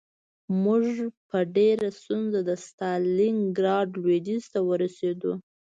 [0.63, 0.85] موږ
[1.27, 5.31] په ډېره ستونزه د ستالینګراډ لویدیځ ته ورسېدو